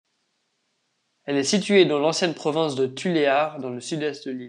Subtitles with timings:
[1.25, 4.39] Elle est située dans l'ancienne province de Tuléar, dans le sud-est de l'île.